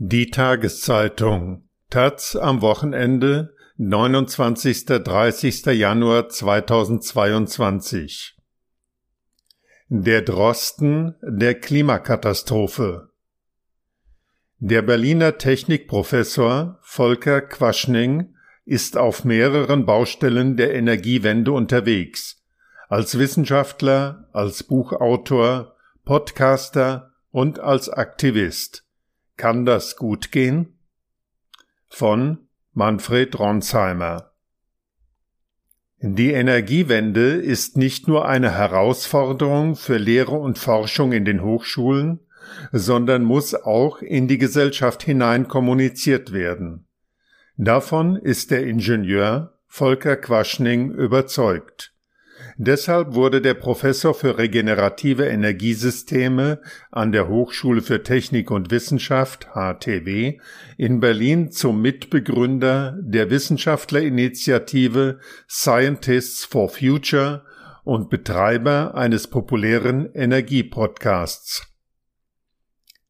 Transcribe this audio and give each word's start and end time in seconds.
Die 0.00 0.30
Tageszeitung 0.30 1.68
Taz 1.90 2.36
am 2.36 2.62
Wochenende 2.62 3.56
29. 3.78 4.86
30. 4.86 5.66
Januar 5.66 6.28
2022 6.28 8.36
Der 9.88 10.22
Drosten 10.22 11.16
der 11.20 11.58
Klimakatastrophe 11.58 13.10
Der 14.60 14.82
Berliner 14.82 15.36
Technikprofessor 15.36 16.78
Volker 16.80 17.40
Quaschning 17.40 18.36
ist 18.64 18.96
auf 18.96 19.24
mehreren 19.24 19.84
Baustellen 19.84 20.56
der 20.56 20.74
Energiewende 20.74 21.50
unterwegs, 21.50 22.44
als 22.88 23.18
Wissenschaftler, 23.18 24.28
als 24.32 24.62
Buchautor, 24.62 25.74
Podcaster 26.04 27.14
und 27.32 27.58
als 27.58 27.88
Aktivist. 27.88 28.84
Kann 29.38 29.64
das 29.64 29.94
gut 29.94 30.32
gehen? 30.32 30.80
Von 31.88 32.48
Manfred 32.72 33.38
Ronsheimer 33.38 34.32
Die 36.00 36.32
Energiewende 36.32 37.34
ist 37.34 37.76
nicht 37.76 38.08
nur 38.08 38.26
eine 38.26 38.50
Herausforderung 38.50 39.76
für 39.76 39.96
Lehre 39.96 40.34
und 40.34 40.58
Forschung 40.58 41.12
in 41.12 41.24
den 41.24 41.40
Hochschulen, 41.40 42.18
sondern 42.72 43.22
muss 43.22 43.54
auch 43.54 44.02
in 44.02 44.26
die 44.26 44.38
Gesellschaft 44.38 45.04
hinein 45.04 45.46
kommuniziert 45.46 46.32
werden. 46.32 46.88
Davon 47.56 48.16
ist 48.16 48.50
der 48.50 48.66
Ingenieur 48.66 49.56
Volker 49.68 50.16
Quaschning 50.16 50.90
überzeugt. 50.90 51.94
Deshalb 52.60 53.14
wurde 53.14 53.40
der 53.40 53.54
Professor 53.54 54.14
für 54.14 54.36
regenerative 54.36 55.26
Energiesysteme 55.26 56.60
an 56.90 57.12
der 57.12 57.28
Hochschule 57.28 57.82
für 57.82 58.02
Technik 58.02 58.50
und 58.50 58.72
Wissenschaft 58.72 59.50
HTW 59.54 60.40
in 60.76 60.98
Berlin 60.98 61.52
zum 61.52 61.80
Mitbegründer 61.80 62.98
der 63.00 63.30
Wissenschaftlerinitiative 63.30 65.20
Scientists 65.48 66.44
for 66.44 66.68
Future 66.68 67.44
und 67.84 68.10
Betreiber 68.10 68.96
eines 68.96 69.28
populären 69.28 70.12
Energiepodcasts. 70.12 71.64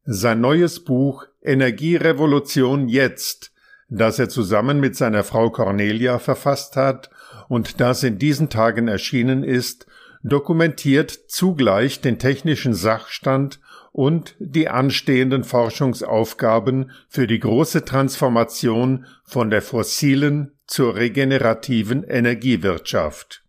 Sein 0.03 0.41
neues 0.41 0.83
Buch 0.83 1.25
Energierevolution 1.41 2.87
jetzt, 2.87 3.51
das 3.89 4.19
er 4.19 4.29
zusammen 4.29 4.79
mit 4.79 4.95
seiner 4.95 5.23
Frau 5.23 5.49
Cornelia 5.49 6.19
verfasst 6.19 6.75
hat 6.75 7.09
und 7.49 7.81
das 7.81 8.03
in 8.03 8.17
diesen 8.17 8.49
Tagen 8.49 8.87
erschienen 8.87 9.43
ist, 9.43 9.87
dokumentiert 10.23 11.11
zugleich 11.11 11.99
den 11.99 12.19
technischen 12.19 12.73
Sachstand 12.73 13.59
und 13.91 14.35
die 14.39 14.69
anstehenden 14.69 15.43
Forschungsaufgaben 15.43 16.91
für 17.09 17.25
die 17.27 17.39
große 17.39 17.83
Transformation 17.83 19.05
von 19.25 19.49
der 19.49 19.61
fossilen 19.61 20.51
zur 20.67 20.95
regenerativen 20.95 22.03
Energiewirtschaft. 22.03 23.43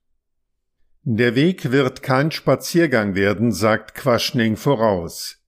Der 1.02 1.34
Weg 1.34 1.70
wird 1.70 2.02
kein 2.02 2.30
Spaziergang 2.30 3.14
werden, 3.14 3.52
sagt 3.52 3.94
Quaschning 3.94 4.56
voraus. 4.56 5.38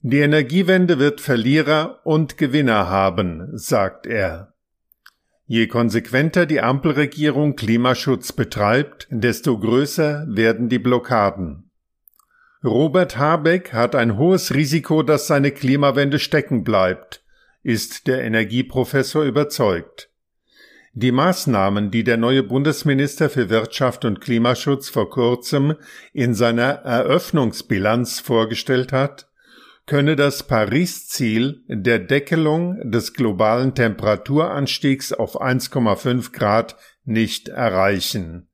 Die 0.00 0.20
Energiewende 0.20 1.00
wird 1.00 1.20
Verlierer 1.20 2.00
und 2.04 2.38
Gewinner 2.38 2.88
haben, 2.88 3.48
sagt 3.58 4.06
er. 4.06 4.54
Je 5.50 5.66
konsequenter 5.66 6.44
die 6.44 6.60
Ampelregierung 6.60 7.56
Klimaschutz 7.56 8.32
betreibt, 8.32 9.08
desto 9.10 9.58
größer 9.58 10.26
werden 10.28 10.68
die 10.68 10.78
Blockaden. 10.78 11.70
Robert 12.62 13.16
Habeck 13.16 13.72
hat 13.72 13.94
ein 13.94 14.18
hohes 14.18 14.52
Risiko, 14.52 15.02
dass 15.02 15.26
seine 15.26 15.50
Klimawende 15.50 16.18
stecken 16.18 16.64
bleibt, 16.64 17.24
ist 17.62 18.08
der 18.08 18.24
Energieprofessor 18.24 19.24
überzeugt. 19.24 20.10
Die 20.92 21.12
Maßnahmen, 21.12 21.90
die 21.90 22.04
der 22.04 22.18
neue 22.18 22.42
Bundesminister 22.42 23.30
für 23.30 23.48
Wirtschaft 23.48 24.04
und 24.04 24.20
Klimaschutz 24.20 24.90
vor 24.90 25.08
kurzem 25.08 25.76
in 26.12 26.34
seiner 26.34 26.82
Eröffnungsbilanz 26.82 28.20
vorgestellt 28.20 28.92
hat, 28.92 29.27
könne 29.88 30.16
das 30.16 30.42
Paris-Ziel 30.42 31.64
der 31.66 31.98
Deckelung 31.98 32.78
des 32.90 33.14
globalen 33.14 33.74
Temperaturanstiegs 33.74 35.14
auf 35.14 35.40
1,5 35.40 36.30
Grad 36.32 36.76
nicht 37.04 37.48
erreichen. 37.48 38.50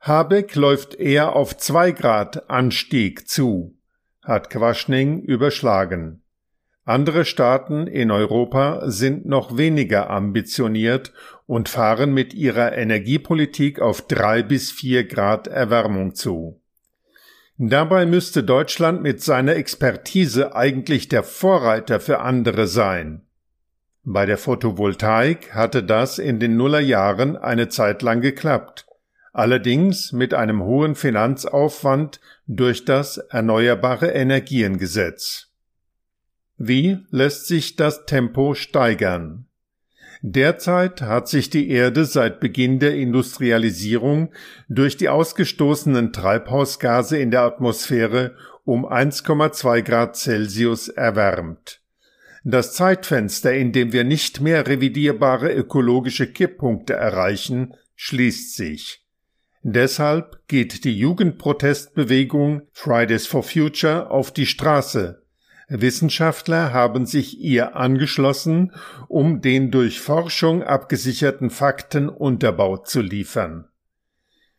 Habeck 0.00 0.54
läuft 0.54 0.94
eher 0.94 1.34
auf 1.34 1.56
2 1.56 1.92
Grad 1.92 2.50
Anstieg 2.50 3.26
zu, 3.26 3.78
hat 4.22 4.50
Quaschning 4.50 5.22
überschlagen. 5.22 6.22
Andere 6.84 7.24
Staaten 7.24 7.86
in 7.86 8.10
Europa 8.10 8.82
sind 8.84 9.24
noch 9.24 9.56
weniger 9.56 10.10
ambitioniert 10.10 11.14
und 11.46 11.70
fahren 11.70 12.12
mit 12.12 12.34
ihrer 12.34 12.76
Energiepolitik 12.76 13.80
auf 13.80 14.06
drei 14.06 14.42
bis 14.42 14.70
vier 14.70 15.04
Grad 15.08 15.46
Erwärmung 15.46 16.14
zu. 16.14 16.60
Dabei 17.56 18.04
müsste 18.04 18.42
Deutschland 18.42 19.02
mit 19.02 19.22
seiner 19.22 19.54
Expertise 19.54 20.56
eigentlich 20.56 21.08
der 21.08 21.22
Vorreiter 21.22 22.00
für 22.00 22.20
andere 22.20 22.66
sein. 22.66 23.22
Bei 24.02 24.26
der 24.26 24.38
Photovoltaik 24.38 25.54
hatte 25.54 25.82
das 25.84 26.18
in 26.18 26.40
den 26.40 26.56
Nullerjahren 26.56 27.36
eine 27.36 27.68
Zeit 27.68 28.02
lang 28.02 28.20
geklappt, 28.20 28.86
allerdings 29.32 30.12
mit 30.12 30.34
einem 30.34 30.62
hohen 30.62 30.96
Finanzaufwand 30.96 32.20
durch 32.46 32.84
das 32.84 33.18
Erneuerbare 33.18 34.08
Energiengesetz. 34.08 35.52
Wie 36.58 36.98
lässt 37.10 37.46
sich 37.46 37.76
das 37.76 38.04
Tempo 38.04 38.54
steigern? 38.54 39.46
Derzeit 40.26 41.02
hat 41.02 41.28
sich 41.28 41.50
die 41.50 41.68
Erde 41.68 42.06
seit 42.06 42.40
Beginn 42.40 42.78
der 42.78 42.94
Industrialisierung 42.94 44.32
durch 44.70 44.96
die 44.96 45.10
ausgestoßenen 45.10 46.14
Treibhausgase 46.14 47.18
in 47.18 47.30
der 47.30 47.42
Atmosphäre 47.42 48.34
um 48.64 48.86
1,2 48.86 49.82
Grad 49.82 50.16
Celsius 50.16 50.88
erwärmt. 50.88 51.82
Das 52.42 52.72
Zeitfenster, 52.72 53.52
in 53.52 53.72
dem 53.72 53.92
wir 53.92 54.04
nicht 54.04 54.40
mehr 54.40 54.66
revidierbare 54.66 55.52
ökologische 55.52 56.26
Kipppunkte 56.26 56.94
erreichen, 56.94 57.74
schließt 57.94 58.56
sich. 58.56 59.04
Deshalb 59.62 60.48
geht 60.48 60.84
die 60.84 60.98
Jugendprotestbewegung 60.98 62.62
Fridays 62.72 63.26
for 63.26 63.42
Future 63.42 64.10
auf 64.10 64.32
die 64.32 64.46
Straße, 64.46 65.23
Wissenschaftler 65.68 66.72
haben 66.72 67.06
sich 67.06 67.40
ihr 67.40 67.76
angeschlossen, 67.76 68.72
um 69.08 69.40
den 69.40 69.70
durch 69.70 70.00
Forschung 70.00 70.62
abgesicherten 70.62 71.50
Fakten 71.50 72.08
Unterbau 72.08 72.76
zu 72.78 73.00
liefern. 73.00 73.68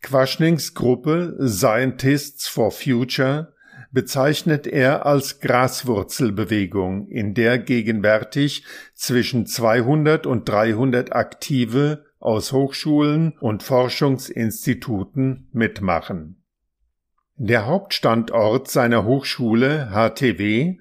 Quaschnings 0.02 0.74
Gruppe 0.74 1.38
Scientists 1.42 2.48
for 2.48 2.72
Future 2.72 3.54
bezeichnet 3.92 4.68
er 4.68 5.06
als 5.06 5.40
Graswurzelbewegung, 5.40 7.08
in 7.08 7.34
der 7.34 7.58
gegenwärtig 7.60 8.66
zwischen 8.94 9.46
200 9.48 10.28
und 10.28 10.50
300 10.50 11.16
Aktive 11.16 12.06
aus 12.20 12.52
Hochschulen 12.52 13.38
und 13.40 13.64
Forschungsinstituten 13.64 15.48
mitmachen. 15.54 16.44
Der 17.38 17.66
Hauptstandort 17.66 18.69
seiner 18.69 19.03
Hochschule 19.03 19.90
HTW 19.91 20.78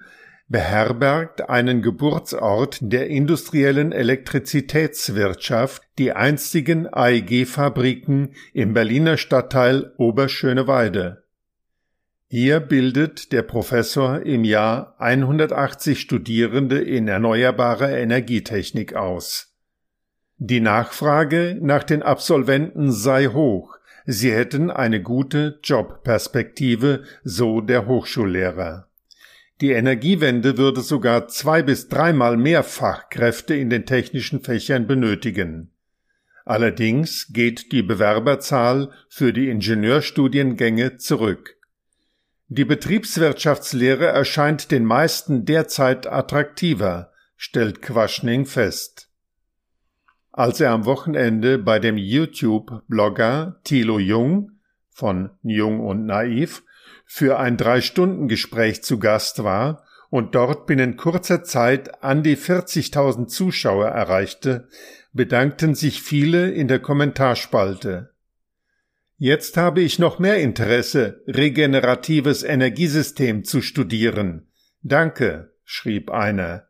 beherbergt 0.47 1.49
einen 1.49 1.81
Geburtsort 1.81 2.77
der 2.81 3.07
industriellen 3.07 3.91
Elektrizitätswirtschaft, 3.91 5.83
die 5.97 6.13
einstigen 6.13 6.87
AEG-Fabriken 6.87 8.35
im 8.53 8.73
Berliner 8.73 9.17
Stadtteil 9.17 9.91
Oberschöneweide. 9.97 11.23
Hier 12.27 12.61
bildet 12.61 13.33
der 13.33 13.41
Professor 13.41 14.21
im 14.21 14.45
Jahr 14.45 14.95
180 14.99 15.99
Studierende 15.99 16.79
in 16.79 17.09
erneuerbarer 17.09 17.89
Energietechnik 17.89 18.95
aus. 18.95 19.53
Die 20.37 20.61
Nachfrage 20.61 21.57
nach 21.61 21.83
den 21.83 22.01
Absolventen 22.01 22.91
sei 22.91 23.27
hoch, 23.27 23.77
sie 24.05 24.31
hätten 24.31 24.71
eine 24.71 25.01
gute 25.01 25.59
Jobperspektive, 25.63 27.03
so 27.23 27.61
der 27.61 27.87
Hochschullehrer. 27.87 28.87
Die 29.61 29.71
Energiewende 29.71 30.57
würde 30.57 30.81
sogar 30.81 31.27
zwei 31.27 31.63
bis 31.63 31.87
dreimal 31.87 32.35
mehr 32.35 32.63
Fachkräfte 32.63 33.55
in 33.55 33.69
den 33.69 33.85
technischen 33.85 34.41
Fächern 34.41 34.85
benötigen. 34.85 35.71
Allerdings 36.43 37.27
geht 37.31 37.71
die 37.71 37.81
Bewerberzahl 37.81 38.91
für 39.09 39.33
die 39.33 39.49
Ingenieurstudiengänge 39.49 40.97
zurück. 40.97 41.55
Die 42.47 42.65
Betriebswirtschaftslehre 42.65 44.05
erscheint 44.05 44.69
den 44.69 44.85
meisten 44.85 45.45
derzeit 45.45 46.05
attraktiver, 46.05 47.11
stellt 47.35 47.81
Quaschning 47.81 48.45
fest. 48.45 49.04
Als 50.37 50.59
er 50.59 50.71
am 50.71 50.83
Wochenende 50.83 51.57
bei 51.57 51.79
dem 51.79 51.95
YouTube-Blogger 51.95 53.61
Thilo 53.63 53.99
Jung 53.99 54.51
von 54.89 55.29
Jung 55.43 55.79
und 55.79 56.05
Naiv 56.05 56.63
für 57.05 57.39
ein 57.39 57.55
Drei-Stunden-Gespräch 57.55 58.83
zu 58.83 58.99
Gast 58.99 59.45
war 59.45 59.85
und 60.09 60.35
dort 60.35 60.67
binnen 60.67 60.97
kurzer 60.97 61.45
Zeit 61.45 62.03
an 62.03 62.21
die 62.21 62.35
40.000 62.35 63.27
Zuschauer 63.27 63.87
erreichte, 63.87 64.67
bedankten 65.13 65.73
sich 65.73 66.01
viele 66.01 66.51
in 66.51 66.67
der 66.67 66.79
Kommentarspalte. 66.79 68.11
Jetzt 69.15 69.55
habe 69.55 69.79
ich 69.79 69.99
noch 69.99 70.19
mehr 70.19 70.39
Interesse, 70.39 71.23
regeneratives 71.27 72.43
Energiesystem 72.43 73.45
zu 73.45 73.61
studieren. 73.61 74.51
Danke, 74.81 75.53
schrieb 75.63 76.11
einer. 76.11 76.67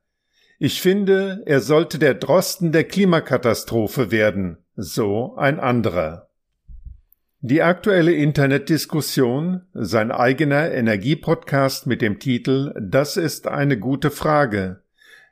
Ich 0.57 0.81
finde, 0.81 1.44
er 1.46 1.60
sollte 1.60 2.00
der 2.00 2.13
Drosten 2.13 2.72
der 2.72 2.86
Klimakatastrophe 2.86 4.12
werden, 4.12 4.57
so 4.75 5.36
ein 5.36 5.60
anderer. 5.60 6.30
Die 7.42 7.62
aktuelle 7.62 8.13
Internetdiskussion, 8.13 9.62
sein 9.74 10.12
eigener 10.12 10.72
Energiepodcast 10.72 11.86
mit 11.86 12.02
dem 12.02 12.19
Titel 12.19 12.74
Das 12.81 13.18
ist 13.18 13.48
eine 13.48 13.78
gute 13.78 14.10
Frage, 14.10 14.81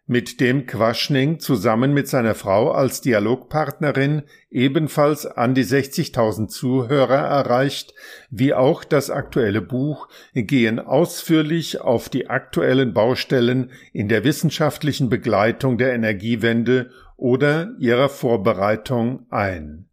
mit 0.05 0.41
dem 0.41 0.65
Quaschning 0.65 1.39
zusammen 1.39 1.93
mit 1.93 2.09
seiner 2.09 2.35
Frau 2.35 2.71
als 2.71 2.99
Dialogpartnerin 3.01 4.23
ebenfalls 4.49 5.25
an 5.25 5.55
die 5.55 5.63
60.000 5.63 6.49
Zuhörer 6.49 7.15
erreicht, 7.15 7.93
wie 8.29 8.53
auch 8.53 8.83
das 8.83 9.09
aktuelle 9.09 9.61
Buch, 9.61 10.09
gehen 10.33 10.79
ausführlich 10.79 11.79
auf 11.79 12.09
die 12.09 12.29
aktuellen 12.29 12.93
Baustellen 12.93 13.71
in 13.93 14.09
der 14.09 14.25
wissenschaftlichen 14.25 15.09
Begleitung 15.09 15.77
der 15.77 15.93
Energiewende 15.93 16.89
oder 17.15 17.71
ihrer 17.79 18.09
Vorbereitung 18.09 19.25
ein. 19.29 19.87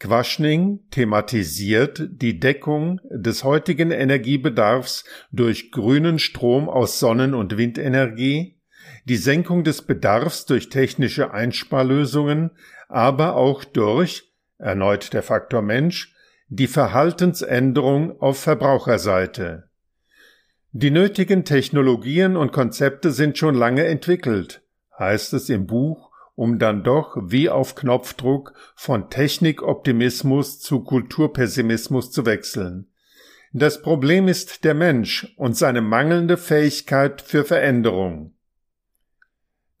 Quaschning 0.00 0.80
thematisiert 0.90 2.08
die 2.10 2.40
Deckung 2.40 3.00
des 3.10 3.44
heutigen 3.44 3.90
Energiebedarfs 3.90 5.04
durch 5.30 5.70
grünen 5.70 6.18
Strom 6.18 6.70
aus 6.70 6.98
Sonnen- 6.98 7.34
und 7.34 7.58
Windenergie, 7.58 8.59
die 9.10 9.16
Senkung 9.16 9.64
des 9.64 9.82
Bedarfs 9.82 10.46
durch 10.46 10.68
technische 10.68 11.32
Einsparlösungen, 11.32 12.52
aber 12.88 13.34
auch 13.34 13.64
durch, 13.64 14.30
erneut 14.56 15.12
der 15.12 15.24
Faktor 15.24 15.62
Mensch, 15.62 16.14
die 16.46 16.68
Verhaltensänderung 16.68 18.20
auf 18.20 18.38
Verbraucherseite. 18.38 19.68
Die 20.70 20.92
nötigen 20.92 21.44
Technologien 21.44 22.36
und 22.36 22.52
Konzepte 22.52 23.10
sind 23.10 23.36
schon 23.36 23.56
lange 23.56 23.84
entwickelt, 23.84 24.62
heißt 24.96 25.32
es 25.32 25.48
im 25.48 25.66
Buch, 25.66 26.12
um 26.36 26.60
dann 26.60 26.84
doch 26.84 27.16
wie 27.20 27.48
auf 27.48 27.74
Knopfdruck 27.74 28.54
von 28.76 29.10
Technikoptimismus 29.10 30.60
zu 30.60 30.84
Kulturpessimismus 30.84 32.12
zu 32.12 32.26
wechseln. 32.26 32.86
Das 33.52 33.82
Problem 33.82 34.28
ist 34.28 34.62
der 34.62 34.74
Mensch 34.74 35.34
und 35.36 35.56
seine 35.56 35.80
mangelnde 35.80 36.36
Fähigkeit 36.36 37.20
für 37.20 37.44
Veränderung. 37.44 38.36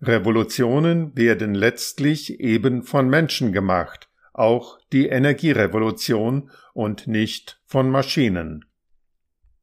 Revolutionen 0.02 1.16
werden 1.16 1.54
letztlich 1.54 2.40
eben 2.40 2.82
von 2.82 3.08
Menschen 3.08 3.52
gemacht, 3.52 4.08
auch 4.32 4.78
die 4.92 5.08
Energierevolution 5.08 6.50
und 6.72 7.06
nicht 7.06 7.60
von 7.66 7.90
Maschinen. 7.90 8.64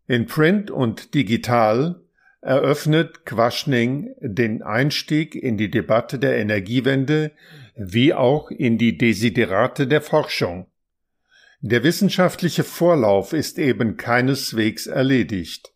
In 0.07 0.27
Print 0.27 0.69
und 0.69 1.15
Digital 1.15 2.01
eröffnet 2.41 3.25
Quaschning 3.25 4.13
den 4.21 4.61
Einstieg 4.61 5.35
in 5.35 5.57
die 5.57 5.71
Debatte 5.71 6.19
der 6.19 6.37
Energiewende 6.37 7.31
wie 7.75 8.13
auch 8.13 8.51
in 8.51 8.77
die 8.77 8.97
Desiderate 8.97 9.87
der 9.87 10.01
Forschung. 10.01 10.67
Der 11.59 11.83
wissenschaftliche 11.83 12.63
Vorlauf 12.63 13.33
ist 13.33 13.57
eben 13.57 13.97
keineswegs 13.97 14.85
erledigt. 14.85 15.73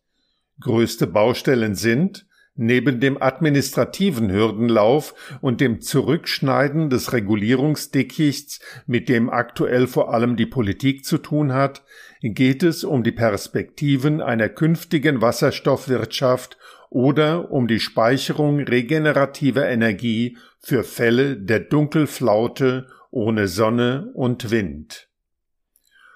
Größte 0.60 1.08
Baustellen 1.08 1.74
sind, 1.74 2.26
Neben 2.54 3.00
dem 3.00 3.20
administrativen 3.20 4.30
Hürdenlauf 4.30 5.14
und 5.40 5.62
dem 5.62 5.80
Zurückschneiden 5.80 6.90
des 6.90 7.14
Regulierungsdickichts, 7.14 8.60
mit 8.86 9.08
dem 9.08 9.30
aktuell 9.30 9.86
vor 9.86 10.12
allem 10.12 10.36
die 10.36 10.46
Politik 10.46 11.06
zu 11.06 11.16
tun 11.16 11.54
hat, 11.54 11.82
geht 12.20 12.62
es 12.62 12.84
um 12.84 13.02
die 13.02 13.12
Perspektiven 13.12 14.20
einer 14.20 14.50
künftigen 14.50 15.22
Wasserstoffwirtschaft 15.22 16.58
oder 16.90 17.50
um 17.50 17.68
die 17.68 17.80
Speicherung 17.80 18.60
regenerativer 18.60 19.66
Energie 19.66 20.36
für 20.60 20.84
Fälle 20.84 21.38
der 21.38 21.60
Dunkelflaute 21.60 22.86
ohne 23.10 23.48
Sonne 23.48 24.10
und 24.12 24.50
Wind. 24.50 25.08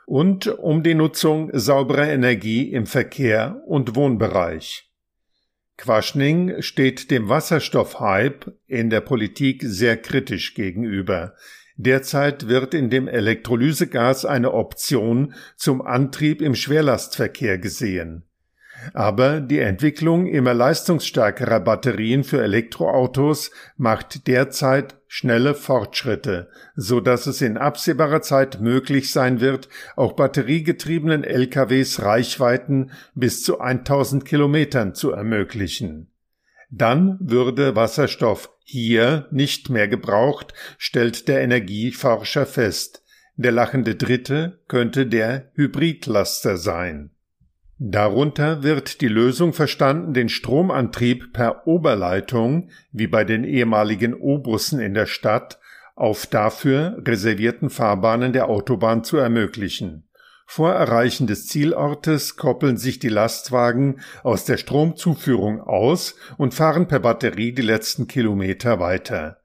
Und 0.05 0.49
um 0.49 0.83
die 0.83 0.94
Nutzung 0.94 1.50
sauberer 1.55 2.09
Energie 2.09 2.71
im 2.71 2.85
Verkehr 2.85 3.62
und 3.67 3.97
Wohnbereich. 3.97 4.87
Quaschning 5.78 6.62
steht 6.62 7.11
dem 7.11 7.28
Wasserstoffhype 7.28 8.56
in 8.67 8.88
der 8.88 9.02
Politik 9.02 9.62
sehr 9.64 9.96
kritisch 9.96 10.55
gegenüber. 10.55 11.34
Derzeit 11.76 12.49
wird 12.49 12.73
in 12.73 12.88
dem 12.88 13.06
Elektrolysegas 13.06 14.25
eine 14.25 14.55
Option 14.55 15.34
zum 15.56 15.82
Antrieb 15.82 16.40
im 16.40 16.55
Schwerlastverkehr 16.55 17.58
gesehen. 17.58 18.25
Aber 18.94 19.40
die 19.40 19.58
Entwicklung 19.58 20.26
immer 20.26 20.55
leistungsstärkerer 20.55 21.61
Batterien 21.61 22.25
für 22.25 22.43
Elektroautos 22.43 23.50
macht 23.76 24.26
derzeit 24.26 24.96
schnelle 25.08 25.55
Fortschritte, 25.55 26.49
so 26.75 27.00
dass 27.00 27.26
es 27.26 27.41
in 27.41 27.56
absehbarer 27.56 28.23
Zeit 28.23 28.61
möglich 28.61 29.12
sein 29.12 29.41
wird, 29.41 29.69
auch 29.94 30.14
batteriegetriebenen 30.14 31.25
LKWs 31.25 32.03
Reichweiten 32.03 32.91
bis 33.14 33.43
zu 33.43 33.61
1000 33.61 34.25
Kilometern 34.25 34.94
zu 34.94 35.12
ermöglichen. 35.12 36.11
Dann 36.70 37.19
würde 37.20 37.76
Wasserstoff 37.76 38.50
hier 38.64 39.29
nicht 39.31 39.70
mehr 39.70 39.87
gebraucht, 39.87 40.53
stellt 40.79 41.29
der 41.29 41.41
Energieforscher 41.43 42.47
fest. 42.47 43.02
Der 43.37 43.52
lachende 43.52 43.94
Dritte 43.94 44.61
könnte 44.67 45.06
der 45.06 45.50
Hybridlaster 45.55 46.56
sein. 46.56 47.11
Darunter 47.78 48.62
wird 48.62 49.02
die 49.02 49.08
Lösung 49.08 49.52
verstanden, 49.52 50.14
den 50.14 50.31
Stromantrieb 50.31 51.34
per 51.34 51.67
Oberleitung, 51.67 52.70
wie 52.90 53.06
bei 53.06 53.25
den 53.25 53.44
ehemaligen 53.44 54.14
O-Bussen 54.14 54.81
in 54.81 54.94
der 54.94 55.05
Stadt, 55.05 55.58
auf 55.94 56.26
dafür 56.26 57.02
reservierten 57.05 57.69
Fahrbahnen 57.69 58.32
der 58.32 58.49
Autobahn 58.49 59.05
zu 59.05 59.19
ermöglichen. 59.19 60.08
Vor 60.46 60.73
Erreichen 60.73 61.26
des 61.26 61.49
Zielortes 61.49 62.37
koppeln 62.37 62.78
sich 62.78 62.99
die 62.99 63.08
Lastwagen 63.08 64.00
aus 64.23 64.44
der 64.46 64.56
Stromzuführung 64.56 65.61
aus 65.61 66.14
und 66.38 66.54
fahren 66.54 66.88
per 66.88 67.00
Batterie 67.00 67.52
die 67.52 67.62
letzten 67.62 68.06
Kilometer 68.06 68.78
weiter. 68.80 69.42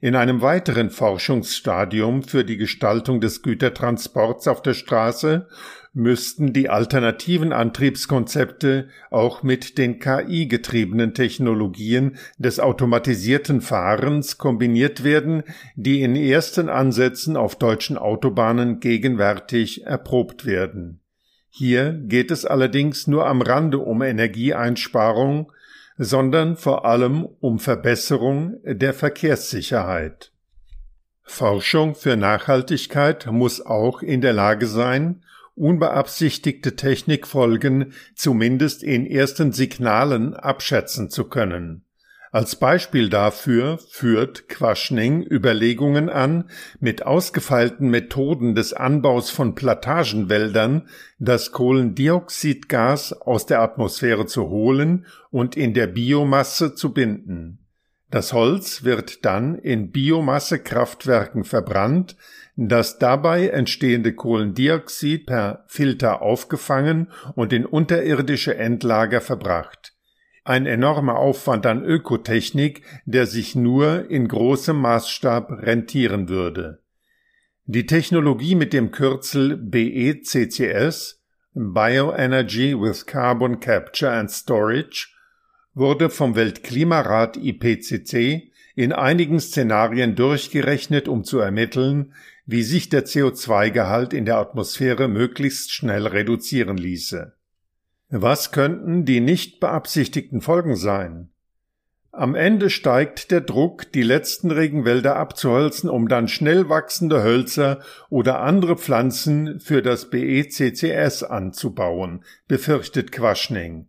In 0.00 0.16
einem 0.16 0.42
weiteren 0.42 0.90
Forschungsstadium 0.90 2.22
für 2.22 2.44
die 2.44 2.56
Gestaltung 2.56 3.20
des 3.20 3.42
Gütertransports 3.42 4.48
auf 4.48 4.62
der 4.62 4.74
Straße 4.74 5.48
müssten 5.94 6.52
die 6.52 6.68
alternativen 6.68 7.52
Antriebskonzepte 7.52 8.88
auch 9.10 9.42
mit 9.42 9.78
den 9.78 10.00
KI-getriebenen 10.00 11.14
Technologien 11.14 12.16
des 12.36 12.58
automatisierten 12.58 13.60
Fahrens 13.60 14.36
kombiniert 14.36 15.04
werden, 15.04 15.44
die 15.76 16.02
in 16.02 16.16
ersten 16.16 16.68
Ansätzen 16.68 17.36
auf 17.36 17.56
deutschen 17.56 17.96
Autobahnen 17.96 18.80
gegenwärtig 18.80 19.86
erprobt 19.86 20.44
werden. 20.44 21.00
Hier 21.48 21.92
geht 21.92 22.32
es 22.32 22.44
allerdings 22.44 23.06
nur 23.06 23.26
am 23.26 23.40
Rande 23.40 23.78
um 23.78 24.02
Energieeinsparung, 24.02 25.52
sondern 25.96 26.56
vor 26.56 26.84
allem 26.84 27.24
um 27.38 27.60
Verbesserung 27.60 28.56
der 28.64 28.92
Verkehrssicherheit. 28.92 30.32
Forschung 31.22 31.94
für 31.94 32.16
Nachhaltigkeit 32.16 33.26
muss 33.30 33.64
auch 33.64 34.02
in 34.02 34.20
der 34.20 34.32
Lage 34.32 34.66
sein, 34.66 35.22
unbeabsichtigte 35.54 36.76
Technikfolgen 36.76 37.92
zumindest 38.14 38.82
in 38.82 39.06
ersten 39.06 39.52
Signalen 39.52 40.34
abschätzen 40.34 41.10
zu 41.10 41.24
können. 41.24 41.84
Als 42.34 42.56
Beispiel 42.56 43.10
dafür 43.10 43.78
führt 43.78 44.48
Quaschning 44.48 45.22
Überlegungen 45.22 46.08
an, 46.08 46.50
mit 46.80 47.06
ausgefeilten 47.06 47.88
Methoden 47.88 48.56
des 48.56 48.72
Anbaus 48.72 49.30
von 49.30 49.54
Plantagenwäldern 49.54 50.88
das 51.20 51.52
Kohlendioxidgas 51.52 53.12
aus 53.12 53.46
der 53.46 53.62
Atmosphäre 53.62 54.26
zu 54.26 54.48
holen 54.48 55.06
und 55.30 55.56
in 55.56 55.74
der 55.74 55.86
Biomasse 55.86 56.74
zu 56.74 56.92
binden. 56.92 57.63
Das 58.14 58.32
Holz 58.32 58.84
wird 58.84 59.24
dann 59.24 59.58
in 59.58 59.90
Biomassekraftwerken 59.90 61.42
verbrannt, 61.42 62.14
das 62.54 63.00
dabei 63.00 63.48
entstehende 63.48 64.14
Kohlendioxid 64.14 65.26
per 65.26 65.64
Filter 65.66 66.22
aufgefangen 66.22 67.10
und 67.34 67.52
in 67.52 67.66
unterirdische 67.66 68.54
Endlager 68.54 69.20
verbracht. 69.20 69.96
Ein 70.44 70.64
enormer 70.64 71.16
Aufwand 71.16 71.66
an 71.66 71.84
Ökotechnik, 71.84 72.82
der 73.04 73.26
sich 73.26 73.56
nur 73.56 74.08
in 74.08 74.28
großem 74.28 74.76
Maßstab 74.80 75.50
rentieren 75.50 76.28
würde. 76.28 76.84
Die 77.64 77.86
Technologie 77.86 78.54
mit 78.54 78.72
dem 78.72 78.92
Kürzel 78.92 79.56
BECCS 79.56 81.20
Bioenergy 81.52 82.80
with 82.80 83.06
Carbon 83.06 83.58
Capture 83.58 84.12
and 84.12 84.30
Storage 84.30 85.13
wurde 85.74 86.10
vom 86.10 86.36
Weltklimarat 86.36 87.36
IPCC 87.36 88.50
in 88.76 88.92
einigen 88.92 89.40
Szenarien 89.40 90.14
durchgerechnet, 90.16 91.08
um 91.08 91.24
zu 91.24 91.38
ermitteln, 91.38 92.12
wie 92.46 92.62
sich 92.62 92.88
der 92.88 93.06
CO2-Gehalt 93.06 94.12
in 94.12 94.24
der 94.24 94.38
Atmosphäre 94.38 95.08
möglichst 95.08 95.72
schnell 95.72 96.06
reduzieren 96.06 96.76
ließe. 96.76 97.34
Was 98.10 98.52
könnten 98.52 99.04
die 99.04 99.20
nicht 99.20 99.60
beabsichtigten 99.60 100.40
Folgen 100.40 100.76
sein? 100.76 101.30
Am 102.12 102.36
Ende 102.36 102.70
steigt 102.70 103.32
der 103.32 103.40
Druck, 103.40 103.90
die 103.90 104.04
letzten 104.04 104.52
Regenwälder 104.52 105.16
abzuholzen, 105.16 105.90
um 105.90 106.06
dann 106.06 106.28
schnell 106.28 106.68
wachsende 106.68 107.24
Hölzer 107.24 107.80
oder 108.08 108.40
andere 108.40 108.76
Pflanzen 108.76 109.58
für 109.58 109.82
das 109.82 110.10
BECCS 110.10 111.24
anzubauen, 111.24 112.22
befürchtet 112.46 113.10
Quaschning. 113.10 113.88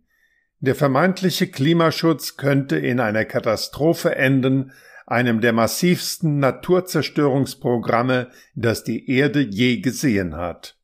Der 0.60 0.74
vermeintliche 0.74 1.48
Klimaschutz 1.48 2.36
könnte 2.36 2.76
in 2.76 2.98
einer 3.00 3.24
Katastrophe 3.24 4.16
enden, 4.16 4.72
einem 5.06 5.40
der 5.40 5.52
massivsten 5.52 6.38
Naturzerstörungsprogramme, 6.38 8.30
das 8.54 8.82
die 8.82 9.08
Erde 9.10 9.40
je 9.40 9.80
gesehen 9.80 10.36
hat. 10.36 10.76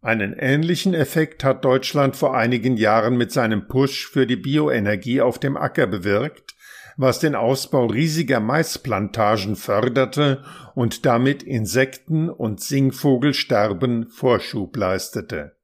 Einen 0.00 0.32
ähnlichen 0.32 0.94
Effekt 0.94 1.44
hat 1.44 1.64
Deutschland 1.64 2.16
vor 2.16 2.36
einigen 2.36 2.76
Jahren 2.76 3.16
mit 3.16 3.32
seinem 3.32 3.66
Push 3.68 4.08
für 4.08 4.26
die 4.26 4.36
Bioenergie 4.36 5.20
auf 5.20 5.38
dem 5.38 5.56
Acker 5.56 5.86
bewirkt, 5.86 6.54
was 6.96 7.20
den 7.20 7.34
Ausbau 7.34 7.86
riesiger 7.86 8.40
Maisplantagen 8.40 9.54
förderte 9.54 10.44
und 10.74 11.04
damit 11.04 11.42
Insekten- 11.42 12.30
und 12.30 12.60
Singvogelsterben 12.60 14.08
Vorschub 14.08 14.76
leistete. 14.76 15.57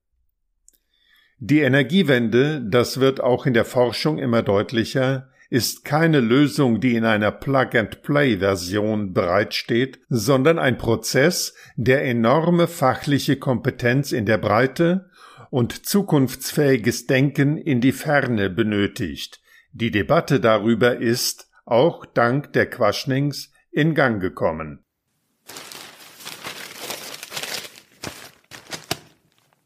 Die 1.38 1.60
Energiewende, 1.60 2.62
das 2.62 3.00
wird 3.00 3.20
auch 3.20 3.46
in 3.46 3.54
der 3.54 3.64
Forschung 3.64 4.18
immer 4.18 4.42
deutlicher, 4.42 5.30
ist 5.50 5.84
keine 5.84 6.20
Lösung, 6.20 6.80
die 6.80 6.96
in 6.96 7.04
einer 7.04 7.30
Plug-and-Play-Version 7.30 9.12
bereitsteht, 9.12 10.00
sondern 10.08 10.58
ein 10.58 10.78
Prozess, 10.78 11.54
der 11.76 12.04
enorme 12.04 12.66
fachliche 12.66 13.36
Kompetenz 13.36 14.12
in 14.12 14.26
der 14.26 14.38
Breite 14.38 15.10
und 15.50 15.86
zukunftsfähiges 15.86 17.06
Denken 17.06 17.56
in 17.56 17.80
die 17.80 17.92
Ferne 17.92 18.50
benötigt. 18.50 19.40
Die 19.72 19.90
Debatte 19.90 20.40
darüber 20.40 20.96
ist, 20.96 21.50
auch 21.64 22.06
dank 22.06 22.52
der 22.52 22.68
Quaschnings, 22.68 23.52
in 23.70 23.94
Gang 23.94 24.20
gekommen. 24.20 24.83